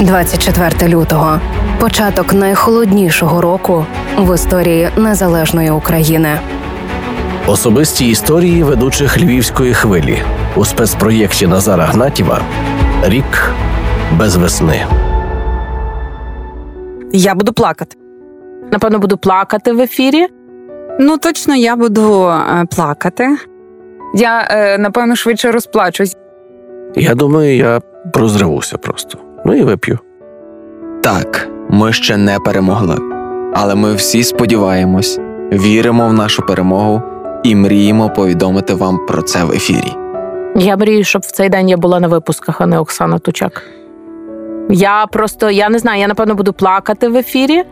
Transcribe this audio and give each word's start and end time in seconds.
24 0.00 0.94
лютого 0.94 1.40
початок 1.80 2.32
найхолоднішого 2.32 3.40
року 3.40 3.86
в 4.18 4.34
історії 4.34 4.88
незалежної 4.96 5.70
України. 5.70 6.38
Особисті 7.46 8.10
історії 8.10 8.62
ведучих 8.62 9.18
львівської 9.18 9.74
хвилі 9.74 10.18
у 10.56 10.64
спецпроєкті 10.64 11.46
Назара 11.46 11.84
Гнатіва 11.84 12.40
Рік 13.04 13.52
без 14.18 14.36
весни. 14.36 14.86
Я 17.12 17.34
буду 17.34 17.52
плакати. 17.52 17.96
Напевно, 18.72 18.98
буду 18.98 19.16
плакати 19.16 19.72
в 19.72 19.80
ефірі. 19.80 20.26
Ну, 21.00 21.18
точно 21.18 21.56
я 21.56 21.76
буду 21.76 22.24
е, 22.24 22.66
плакати. 22.76 23.36
Я 24.14 24.48
е, 24.50 24.78
напевно 24.78 25.16
швидше 25.16 25.52
розплачусь. 25.52 26.16
Я 26.96 27.14
думаю, 27.14 27.56
я 27.56 27.80
прозривуся 28.12 28.78
просто. 28.78 29.18
Ну 29.50 29.56
і 29.56 29.62
вип'ю. 29.62 29.98
Так, 31.02 31.48
ми 31.70 31.92
ще 31.92 32.16
не 32.16 32.38
перемогли, 32.38 32.96
але 33.54 33.74
ми 33.74 33.94
всі 33.94 34.24
сподіваємось, 34.24 35.20
віримо 35.52 36.08
в 36.08 36.12
нашу 36.12 36.42
перемогу 36.42 37.02
і 37.44 37.54
мріємо 37.54 38.10
повідомити 38.10 38.74
вам 38.74 39.06
про 39.06 39.22
це 39.22 39.44
в 39.44 39.50
ефірі. 39.52 39.92
Я 40.56 40.76
мрію, 40.76 41.04
щоб 41.04 41.22
в 41.22 41.30
цей 41.30 41.48
день 41.48 41.68
я 41.68 41.76
була 41.76 42.00
на 42.00 42.08
випусках, 42.08 42.60
а 42.60 42.66
не 42.66 42.78
Оксана 42.78 43.18
Тучак. 43.18 43.62
Я 44.68 45.06
просто, 45.06 45.50
я 45.50 45.68
не 45.68 45.78
знаю, 45.78 46.00
я 46.00 46.08
напевно 46.08 46.34
буду 46.34 46.52
плакати 46.52 47.08
в 47.08 47.16
ефірі 47.16 47.62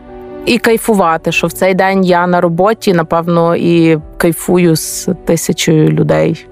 і 0.45 0.57
кайфувати, 0.57 1.31
що 1.31 1.47
в 1.47 1.51
цей 1.51 1.73
день 1.73 2.03
я 2.03 2.27
на 2.27 2.41
роботі, 2.41 2.93
напевно, 2.93 3.55
і 3.55 3.99
кайфую 4.17 4.75
з 4.75 5.09
тисячою 5.25 5.89
людей. 5.89 6.47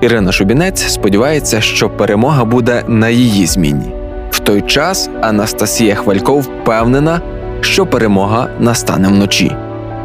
Ірина 0.00 0.32
Шубінець 0.32 0.82
сподівається, 0.82 1.60
що 1.60 1.90
перемога 1.90 2.44
буде 2.44 2.82
на 2.88 3.08
її 3.08 3.46
зміні. 3.46 4.03
Той 4.44 4.62
час 4.62 5.10
Анастасія 5.20 5.94
Хвалько 5.94 6.38
впевнена, 6.38 7.20
що 7.60 7.86
перемога 7.86 8.48
настане 8.60 9.08
вночі. 9.08 9.56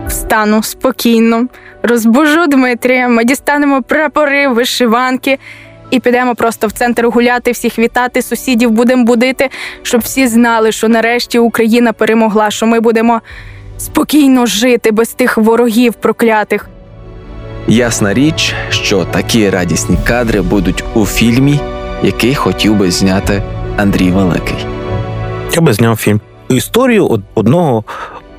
Встану 0.08 0.64
спокійно, 0.64 1.47
розбужу 1.83 2.47
Дмитрія, 2.47 3.08
ми 3.08 3.23
дістанемо 3.23 3.81
прапори, 3.81 4.47
вишиванки 4.47 5.39
і 5.91 5.99
підемо 5.99 6.36
просто 6.36 6.67
в 6.67 6.72
центр 6.72 7.05
гуляти, 7.05 7.52
всіх 7.52 7.80
вітати, 7.80 8.22
сусідів 8.22 8.72
будемо 8.72 9.03
будити, 9.03 9.49
щоб 9.81 10.02
всі 10.02 10.27
знали, 10.27 10.71
що 10.71 10.88
нарешті 10.88 11.39
Україна 11.39 11.94
перемогла, 11.94 12.52
що 12.52 12.66
ми 12.66 12.80
будемо 12.80 13.21
спокійно 13.77 14.45
жити 14.45 14.92
без 14.92 15.09
тих 15.09 15.38
ворогів 15.38 15.94
проклятих. 15.94 16.69
Ясна 17.67 18.14
річ, 18.14 18.53
що 18.69 19.05
такі 19.05 19.49
радісні 19.49 19.97
кадри 20.08 20.42
будуть 20.42 20.83
у 20.94 21.05
фільмі, 21.05 21.59
який 22.03 22.36
хотів 22.36 22.75
би 22.75 22.92
зняти 22.92 23.42
Андрій 23.78 24.12
Великий. 24.12 24.56
Я 25.53 25.62
би 25.62 25.73
зняв 25.73 25.95
фільм. 25.98 26.22
Історію 26.50 27.22
одного 27.36 27.84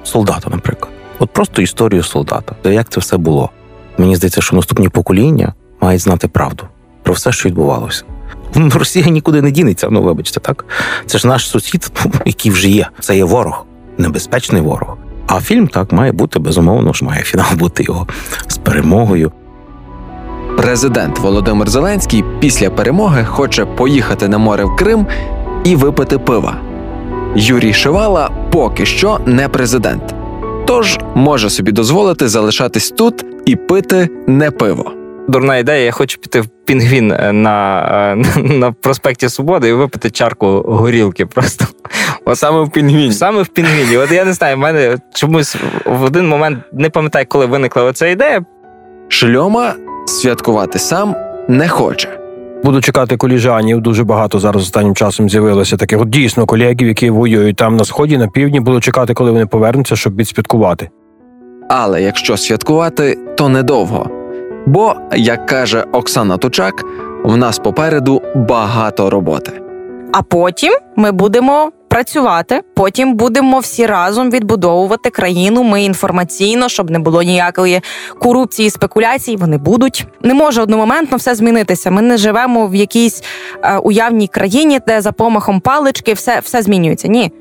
солдата, 0.05 0.51
наприклад. 0.51 0.93
От 1.19 1.31
просто 1.31 1.63
історію 1.63 2.03
солдата. 2.03 2.55
Та 2.63 2.71
Як 2.71 2.89
це 2.89 3.01
все 3.01 3.17
було? 3.17 3.51
Мені 3.99 4.17
здається, 4.17 4.41
що 4.41 4.57
наступні 4.57 4.89
покоління 4.89 5.55
мають 5.81 6.03
знати 6.03 6.29
правду 6.29 6.65
про 7.03 7.15
все, 7.15 7.33
що 7.33 7.49
відбувалося. 7.49 8.05
Росія 8.55 9.07
нікуди 9.07 9.43
не 9.43 9.51
дінеться, 9.51 9.89
ну 9.91 10.03
вибачте, 10.03 10.41
так? 10.41 10.65
Це 11.07 11.19
ж 11.19 11.29
наш 11.29 11.47
сусід, 11.49 11.93
який 12.25 12.53
вже 12.53 12.69
є. 12.69 12.87
Це 13.01 13.17
є 13.17 13.25
ворог, 13.25 13.67
небезпечний 13.99 14.63
ворог. 14.63 14.97
А 15.27 15.41
фільм 15.41 15.69
так 15.69 15.93
має 15.93 16.13
бути, 16.13 16.39
безумовно 16.39 16.93
ж, 16.93 17.05
має 17.05 17.23
фінал 17.23 17.53
бути 17.55 17.83
його 17.83 18.07
з 18.47 18.59
перемогою. 18.59 19.33
Президент 20.61 21.19
Володимир 21.19 21.71
Зеленський 21.71 22.25
після 22.41 22.71
перемоги 22.71 23.25
хоче 23.25 23.65
поїхати 23.65 24.29
на 24.29 24.39
море 24.39 24.65
в 24.65 24.77
Крим 24.77 25.07
і 25.65 25.77
випити 25.77 26.19
пива. 26.19 26.57
Юрій 27.35 27.73
Шивала 27.73 28.31
поки 28.53 28.87
що 28.87 29.19
не 29.27 29.49
президент, 29.49 30.15
тож 30.67 30.99
може 31.15 31.51
собі 31.51 31.73
дозволити 31.73 32.29
залишатись 32.29 32.91
тут 32.91 33.25
і 33.47 33.57
пити 33.57 34.09
не 34.27 34.51
пиво. 34.51 34.93
Дурна 35.29 35.57
ідея, 35.57 35.85
я 35.85 35.93
хочу 35.93 36.19
піти 36.19 36.41
в 36.41 36.47
пінгвін 36.65 37.13
е, 37.13 37.33
на, 37.33 37.81
е, 38.37 38.41
на 38.43 38.73
проспекті 38.73 39.29
Свободи 39.29 39.69
і 39.69 39.73
випити 39.73 40.11
чарку 40.11 40.47
горілки 40.67 41.27
просто. 41.27 41.65
От 42.25 42.39
Саме 42.39 42.63
в 42.63 42.71
пінгвіні. 42.71 43.13
Саме 43.13 43.43
в 43.43 43.49
пінгвіні. 43.49 43.97
От 43.97 44.13
я 44.13 44.25
не 44.25 44.33
знаю, 44.33 44.57
в 44.57 44.59
мене 44.59 44.99
чомусь 45.15 45.57
в 45.87 46.03
один 46.03 46.29
момент 46.29 46.59
не 46.73 46.91
пам'ятаю, 46.91 47.27
коли 47.29 47.47
виникла 47.47 47.83
оця 47.83 48.07
ідея. 48.07 48.45
Шльома 49.09 49.75
святкувати 50.07 50.79
сам 50.79 51.15
не 51.49 51.69
хоче. 51.69 52.21
Буду 52.65 52.81
чекати 52.81 53.17
коліжанів. 53.17 53.81
Дуже 53.81 54.05
багато 54.05 54.39
зараз 54.39 54.63
останнім 54.63 54.95
часом 54.95 55.31
з'явилося 55.31 55.77
таких 55.77 56.01
от 56.01 56.11
дійсно 56.11 56.47
колегів, 56.47 56.89
які 56.89 57.11
воюють 57.11 57.57
там 57.57 57.77
на 57.77 57.85
сході, 57.85 58.19
на 58.19 58.29
півдні. 58.29 58.61
Буду 58.61 58.81
чекати, 58.81 59.15
коли 59.15 59.31
вони 59.31 59.47
повернуться, 59.47 59.97
щоб 59.97 60.17
відсвяткувати. 60.17 60.91
Але 61.69 62.03
якщо 62.03 62.37
святкувати, 62.37 63.19
то 63.37 63.49
недовго. 63.49 64.11
Бо, 64.67 64.95
як 65.17 65.47
каже 65.47 65.85
Оксана 65.93 66.37
Тучак, 66.37 66.85
в 67.25 67.37
нас 67.37 67.59
попереду 67.59 68.23
багато 68.35 69.11
роботи. 69.11 69.53
А 70.13 70.23
потім 70.23 70.73
ми 70.97 71.13
будемо 71.13 71.71
працювати. 71.91 72.61
Потім 72.75 73.15
будемо 73.15 73.59
всі 73.59 73.87
разом 73.87 74.31
відбудовувати 74.31 75.11
країну. 75.11 75.63
Ми 75.63 75.83
інформаційно, 75.83 76.69
щоб 76.69 76.91
не 76.91 76.99
було 76.99 77.23
ніякої 77.23 77.81
корупції, 78.19 78.71
спекуляцій. 78.71 79.37
Вони 79.37 79.59
будуть. 79.59 80.07
Не 80.23 80.35
може 80.35 80.63
одномоментно 80.63 81.17
все 81.17 81.35
змінитися. 81.35 81.91
Ми 81.91 82.03
не 82.03 82.17
живемо 82.17 82.67
в 82.67 82.75
якійсь 82.75 83.23
е, 83.63 83.77
уявній 83.77 84.29
країні, 84.29 84.81
де 84.87 85.01
за 85.01 85.13
помахом 85.13 85.61
палички 85.61 86.13
все, 86.13 86.41
все 86.41 86.63
змінюється. 86.63 87.09
Ні. 87.09 87.33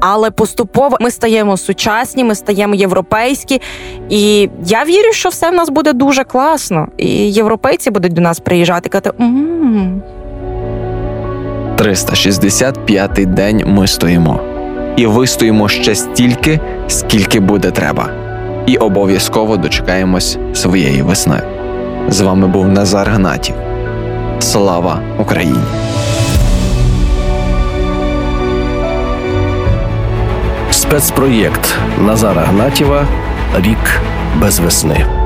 Але 0.00 0.30
поступово 0.30 0.96
ми 1.00 1.10
стаємо 1.10 1.56
сучасні, 1.56 2.24
ми 2.24 2.34
стаємо 2.34 2.74
європейські, 2.74 3.60
і 4.08 4.50
я 4.66 4.84
вірю, 4.84 5.12
що 5.12 5.28
все 5.28 5.50
в 5.50 5.54
нас 5.54 5.68
буде 5.68 5.92
дуже 5.92 6.24
класно. 6.24 6.88
І 6.96 7.06
європейці 7.32 7.90
будуть 7.90 8.12
до 8.12 8.20
нас 8.20 8.40
приїжджати 8.40 8.88
казати, 8.88 9.12
«М, 9.20 10.02
365-й 11.78 13.26
день 13.26 13.62
ми 13.66 13.86
стоїмо. 13.86 14.40
І 14.96 15.06
вистоїмо 15.06 15.68
ще 15.68 15.94
стільки, 15.94 16.60
скільки 16.88 17.40
буде 17.40 17.70
треба. 17.70 18.10
І 18.66 18.76
обов'язково 18.76 19.56
дочекаємось 19.56 20.38
своєї 20.54 21.02
весни. 21.02 21.40
З 22.08 22.20
вами 22.20 22.46
був 22.46 22.68
Назар 22.68 23.08
Гнатів. 23.10 23.54
Слава 24.38 25.00
Україні! 25.18 25.58
Спецпроєкт 30.70 31.74
Назара 32.06 32.42
Гнатіва 32.42 33.06
Рік 33.56 34.00
без 34.40 34.58
весни. 34.58 35.17